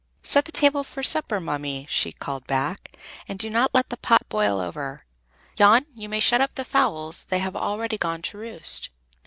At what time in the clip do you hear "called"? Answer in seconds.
2.11-2.47